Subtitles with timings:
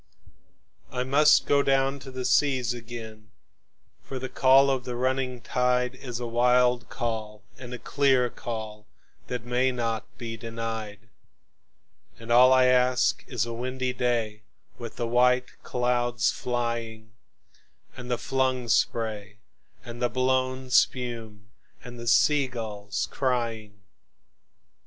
[0.91, 3.29] I must down go to the seas again,
[4.01, 8.87] for the call of the running tide Is a wild call and a clear call
[9.27, 11.07] that may not be denied;
[12.17, 14.41] And all I ask is a windy day
[14.79, 17.11] with the white clouds flying,
[17.95, 19.37] And the flung spray
[19.85, 21.51] and the blown spume,
[21.83, 23.83] and the sea gulls crying.